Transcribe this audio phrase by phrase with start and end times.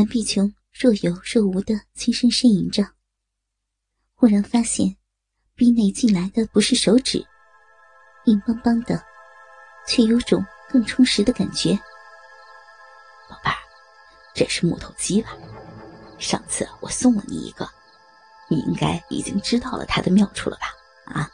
[0.00, 2.82] 蓝碧琼若有若无的轻声呻吟着，
[4.14, 4.96] 忽然发现，
[5.54, 7.22] 逼内进来的不是手指，
[8.24, 9.04] 硬邦邦的，
[9.86, 11.78] 却有种更充实的感觉。
[13.28, 13.56] 宝贝儿，
[14.34, 15.36] 这是木头鸡吧？
[16.18, 17.68] 上次我送了你一个，
[18.48, 21.12] 你应该已经知道了它的妙处了吧？
[21.12, 21.30] 啊，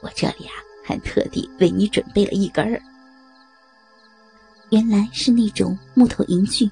[0.00, 2.80] 我这里啊还特地为你准备了一根儿。
[4.70, 6.70] 原来是那种木头银具。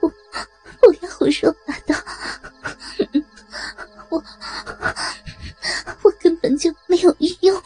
[0.00, 0.08] 不，
[0.80, 1.94] 不要胡说八道！
[4.08, 4.22] 我，
[6.02, 7.62] 我根本就没有欲用。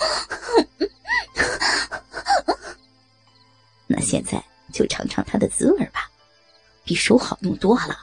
[3.86, 6.10] 那现在就尝尝它的滋味吧，
[6.84, 7.98] 比手好用多了。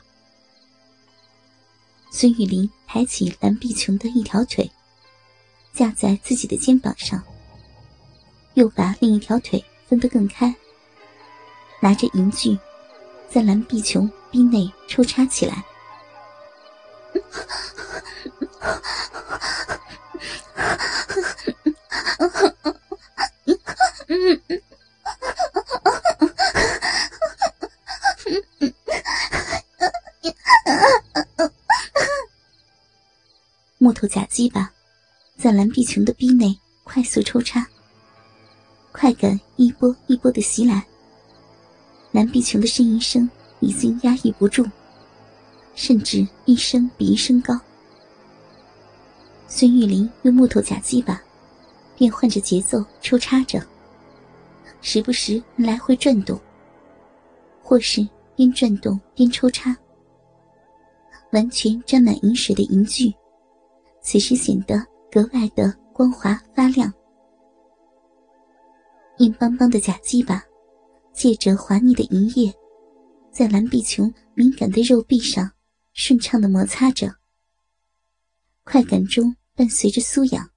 [2.12, 4.72] 孙玉林抬起蓝碧琼的一条腿，
[5.74, 7.24] 架在自己的肩膀上。
[8.54, 10.56] 又把另一条腿分得更开，
[11.84, 12.58] 拿着银具，
[13.30, 15.66] 在蓝碧琼逼内抽插起来。
[33.78, 34.72] 木头假鸡巴
[35.38, 37.68] 在蓝碧琼的逼内快速抽插。
[38.94, 40.88] 快感一波一波的袭来，
[42.14, 44.64] 蓝碧琼的呻吟声已经压抑不住，
[45.74, 47.60] 甚至一声比一声高。
[49.48, 51.20] 孙玉林用木头假鸡巴，
[51.98, 53.60] 变换着节奏抽插着，
[54.80, 56.40] 时不时来回转动，
[57.64, 59.76] 或是边转动边抽插，
[61.32, 63.12] 完全沾满银水的银具，
[64.02, 66.94] 此时显得格外的光滑发亮。
[69.18, 70.44] 硬邦邦的假鸡巴，
[71.14, 72.54] 借着滑腻的银液，
[73.32, 75.54] 在蓝碧琼敏感的肉壁上
[75.94, 77.20] 顺畅的摩擦着。
[78.64, 80.52] 快感中伴随着酥痒，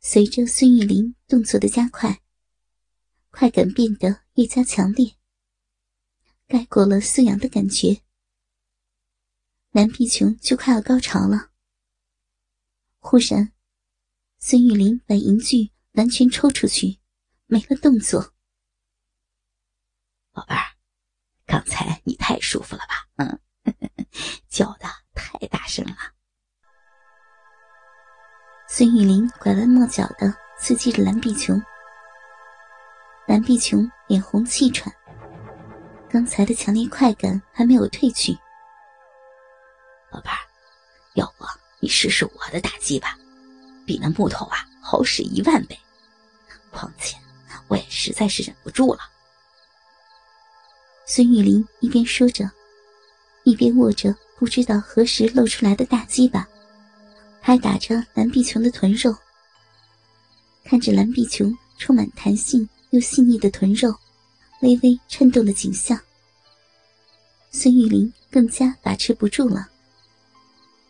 [0.00, 2.20] 随着孙玉林动作的加快，
[3.30, 5.14] 快感变得越加强烈，
[6.46, 8.02] 盖过了酥痒的感觉。
[9.72, 11.50] 蓝碧琼就快要高潮了。
[13.00, 13.52] 忽然，
[14.38, 16.98] 孙玉林把银具完全抽出去。
[17.50, 18.34] 没了动作，
[20.38, 20.62] 宝贝儿，
[21.46, 23.04] 刚才你太舒服了吧？
[23.16, 23.40] 嗯，
[24.48, 25.96] 叫的太大声了。
[28.68, 31.60] 孙玉林拐弯抹角的刺激着蓝碧琼，
[33.26, 34.94] 蓝碧琼脸红气喘，
[36.08, 38.32] 刚才的强烈快感还没有褪去。
[40.08, 40.38] 宝贝儿，
[41.14, 41.44] 要不
[41.80, 43.18] 你试试我的打击吧，
[43.84, 45.76] 比那木头啊好使一万倍，
[46.70, 47.16] 况且。
[47.66, 49.00] 我也实在是忍不住了。
[51.10, 52.50] 孙玉林一边说着，
[53.42, 56.46] 一边握着不知道何时露出来的大鸡巴，
[57.40, 59.16] 拍打着蓝碧琼的臀肉。
[60.64, 63.90] 看着蓝碧琼充满弹性又细腻的臀肉，
[64.60, 65.98] 微微颤动的景象，
[67.50, 69.66] 孙玉林更加把持不住了，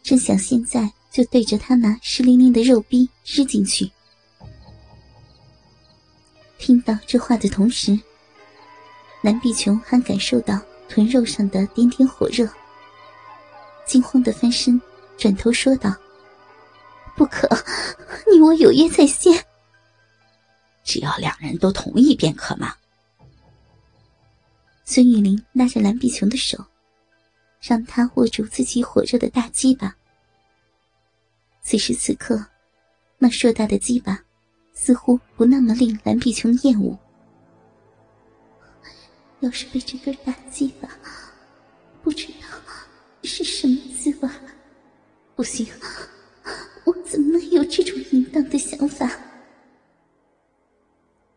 [0.02, 3.88] 真想现在就对着他那湿淋淋的肉逼吃进去。
[6.58, 7.96] 听到这话的同时，
[9.28, 10.58] 蓝碧琼还感受到
[10.88, 12.48] 臀肉上的点点火热，
[13.84, 14.80] 惊慌的翻身，
[15.18, 15.94] 转头说道
[17.14, 17.46] ：“不可，
[18.32, 19.44] 你我有约在先。
[20.82, 22.74] 只要两人都同意便可嘛。”
[24.86, 26.64] 孙玉玲拉着蓝碧琼的手，
[27.60, 29.94] 让她握住自己火热的大鸡巴。
[31.60, 32.42] 此时此刻，
[33.18, 34.18] 那硕大的鸡巴。
[34.72, 36.98] 似乎不那么令蓝碧琼厌恶。
[39.40, 40.88] 要是被这根大鸡巴，
[42.02, 42.48] 不知道
[43.22, 44.28] 是什么滋味。
[45.36, 45.66] 不行，
[46.84, 49.08] 我怎么能有这种淫荡的想法？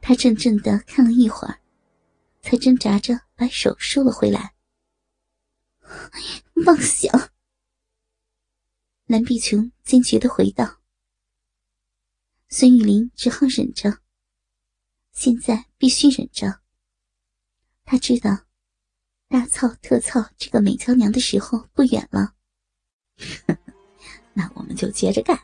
[0.01, 1.59] 他怔怔的看了一会儿，
[2.41, 4.55] 才挣扎着把手收了回来。
[6.66, 7.31] 妄想！
[9.05, 10.79] 蓝碧琼坚决的回道。
[12.49, 13.99] 孙玉林只好忍着。
[15.11, 16.60] 现在必须忍着。
[17.91, 18.38] 他知道，
[19.28, 22.32] 大操特操这个美娇娘的时候不远了。
[24.32, 25.38] 那我们就接着干。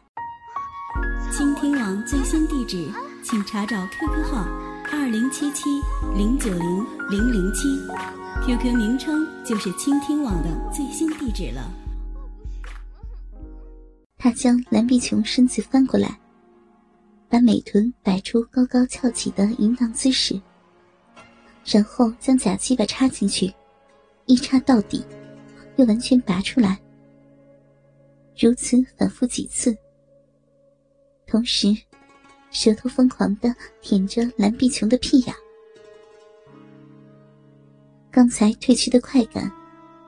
[1.30, 2.90] 倾听网最新地址，
[3.22, 4.46] 请查找 QQ 号
[4.94, 5.66] 二零七七
[6.16, 7.68] 零九零零零七
[8.46, 11.70] ，QQ 名称就是倾听网的最新地址了。
[14.16, 16.18] 他将蓝碧琼身子翻过来。
[17.28, 20.42] 把美臀摆出高高翘起的淫荡姿势，
[21.70, 23.54] 然后将假鸡巴插进去，
[24.26, 25.06] 一插到底，
[25.76, 26.80] 又完全拔出来，
[28.40, 29.78] 如此反复几次。
[31.26, 31.76] 同时，
[32.52, 35.36] 舌头疯狂的舔着蓝碧琼的屁眼。
[38.10, 39.52] 刚才褪去的快感，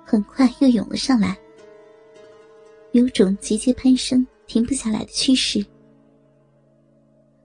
[0.06, 1.38] 很快又涌了上来，
[2.94, 5.64] 有种节节攀升、停不下来的趋势。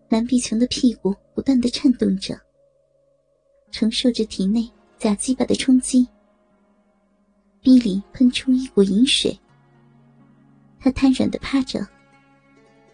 [0.08, 2.40] 蓝碧琼的屁股不断的颤动着，
[3.74, 6.06] 承受着体内假鸡巴的冲击，
[7.60, 9.36] 逼里喷出一股淫水。
[10.78, 11.84] 他瘫软的趴着。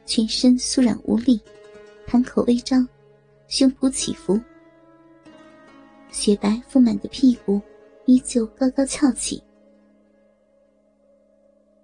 [0.06, 1.38] 全身酥软无力，
[2.06, 2.88] 盘口微张，
[3.46, 4.40] 胸脯起伏，
[6.10, 7.60] 雪白丰满的屁股
[8.06, 9.40] 依旧高高翘起。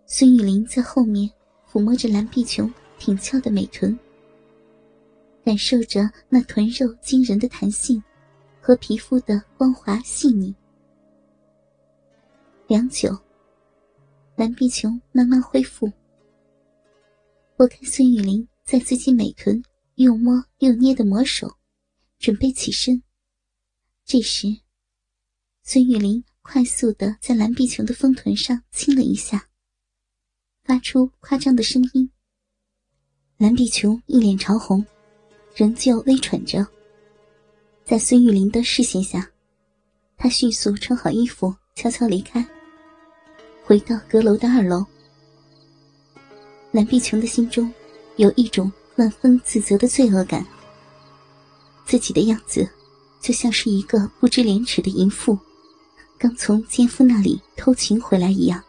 [0.06, 1.30] 孙玉玲在后面
[1.70, 3.96] 抚摸着蓝碧琼挺翘的美臀，
[5.44, 8.02] 感受着那臀肉惊人的弹性
[8.66, 10.52] 和皮肤的光滑细腻。
[12.66, 13.16] 良久，
[14.34, 15.88] 蓝碧琼慢慢恢复。
[17.58, 19.62] 我看孙玉玲在自己美臀
[19.94, 21.48] 又摸又捏的魔手，
[22.18, 23.00] 准备起身。
[24.04, 24.48] 这时，
[25.62, 29.48] 孙玉玲快速的在蓝碧琼的丰臀上亲了一下，
[30.64, 32.10] 发出夸张的声音。
[33.36, 34.84] 蓝碧琼一脸潮红，
[35.54, 36.66] 仍旧微喘着。
[37.86, 39.30] 在孙玉玲的视线下，
[40.16, 42.44] 他迅速穿好衣服，悄悄离开，
[43.64, 44.84] 回到阁楼的二楼。
[46.72, 47.72] 蓝碧琼的心中
[48.16, 50.44] 有一种万分自责的罪恶感。
[51.84, 52.68] 自己的样子
[53.20, 55.38] 就像是一个不知廉耻的淫妇，
[56.18, 58.60] 刚从奸夫那里偷情回来一样。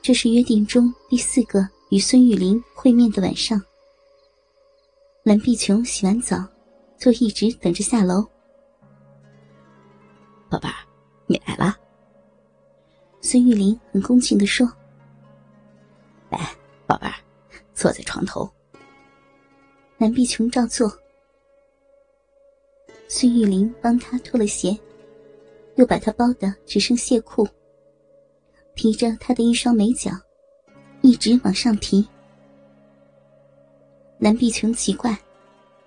[0.00, 3.62] 这是约定中第四个与孙玉玲会面的晚上。
[5.24, 6.42] 蓝碧琼洗完澡，
[7.02, 8.24] 就一直等着下楼。
[10.48, 10.74] 宝贝儿，
[11.26, 11.76] 你来了。
[13.20, 14.64] 孙玉玲很恭敬的说。
[16.30, 16.38] 来，
[16.86, 17.14] 宝贝儿，
[17.74, 18.48] 坐在床头。
[19.98, 20.96] 蓝碧琼照做。
[23.08, 24.78] 孙玉玲帮他脱了鞋，
[25.74, 27.44] 又把他包的只剩鞋裤，
[28.76, 30.12] 提着他的一双美脚，
[31.00, 32.08] 一直往上提。
[34.20, 35.18] 蓝碧琼奇怪，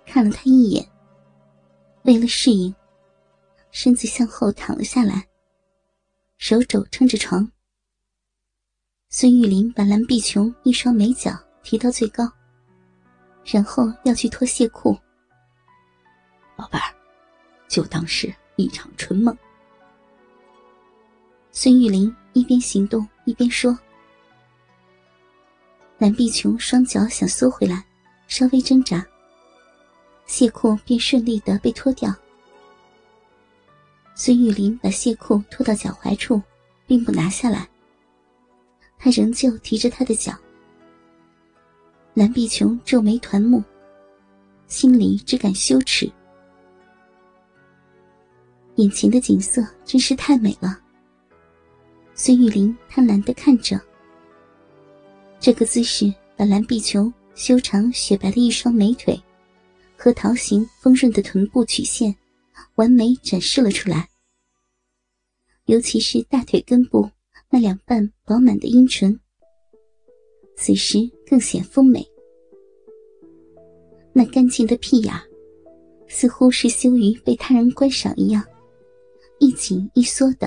[0.04, 0.86] 看了他一眼，
[2.06, 2.72] 为了适应，
[3.72, 5.26] 身子向后躺了下来，
[6.38, 7.50] 手肘撑着床。
[9.08, 11.32] 孙玉玲把蓝碧琼一双美脚
[11.64, 12.30] 提到最高，
[13.44, 14.96] 然后要去脱鞋裤。
[16.54, 16.94] 宝贝儿，
[17.66, 19.36] 就当是一场春梦。
[21.50, 23.76] 孙玉玲一边行动一边说。
[25.98, 27.84] 蓝碧琼双脚想缩回来，
[28.28, 29.04] 稍微挣扎，
[30.26, 32.14] 鞋裤便顺利的被脱掉。
[34.14, 36.40] 孙玉林把鞋裤脱到脚踝处，
[36.86, 37.68] 并不拿下来。
[38.98, 40.32] 他仍旧提着他的脚，
[42.14, 43.62] 蓝碧琼皱眉团目，
[44.66, 46.10] 心里只感羞耻。
[48.76, 50.80] 眼前的景色真是太美了。
[52.14, 53.78] 孙玉林贪婪的看着，
[55.38, 59.22] 这个姿势把蓝碧琼修长雪白的一双美腿
[60.06, 62.14] 和桃形丰润的臀部曲线
[62.76, 64.08] 完美展示了出来，
[65.64, 67.10] 尤其是大腿根部。
[67.50, 69.18] 那两瓣饱满的阴唇，
[70.56, 72.06] 此时更显丰美。
[74.12, 75.12] 那干净的屁眼，
[76.06, 78.44] 似乎是羞于被他人观赏一样，
[79.40, 80.46] 一紧一缩的。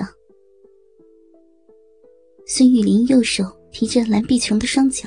[2.46, 5.06] 孙玉林右手提着蓝碧琼的双脚，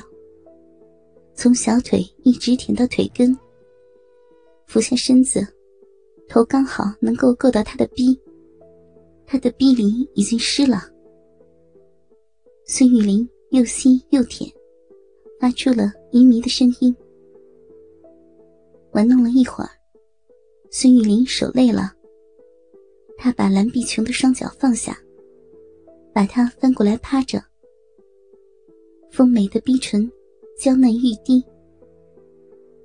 [1.34, 3.36] 从小腿一直舔到腿根，
[4.66, 5.46] 俯下身子，
[6.28, 8.18] 头刚好能够够到他的逼，
[9.26, 10.90] 他的逼里已经湿了。
[12.66, 14.50] 孙玉玲又吸又舔，
[15.38, 16.94] 发出了迷迷的声音。
[18.92, 19.70] 玩弄了一会儿，
[20.70, 21.92] 孙玉玲手累了，
[23.16, 24.98] 她把蓝碧琼的双脚放下，
[26.12, 27.42] 把她翻过来趴着。
[29.10, 30.10] 丰美的逼唇，
[30.58, 31.44] 娇嫩欲滴。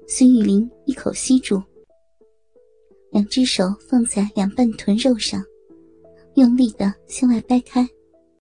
[0.07, 1.61] 孙玉玲一口吸住，
[3.11, 5.43] 两只手放在两半臀肉上，
[6.35, 7.87] 用力的向外掰开。